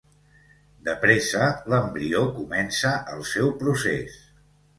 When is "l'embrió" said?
1.73-2.23